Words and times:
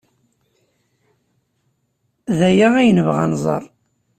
D 2.37 2.39
aya 2.49 2.67
ay 2.75 2.89
nebɣa 2.91 3.21
ad 3.25 3.29
nẓer. 3.31 3.63